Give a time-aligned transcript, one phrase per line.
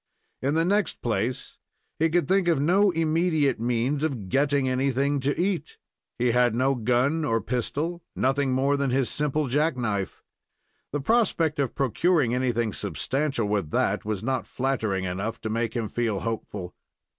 [0.41, 1.59] In the next place,
[1.99, 5.77] he could think of no immediate means of getting anything to eat.
[6.17, 10.23] He had no gun or pistol nothing more than his simple jack knife.
[10.91, 15.87] The prospect of procuring anything substantial with that was not flattering enough to make him
[15.87, 16.73] feel hopeful.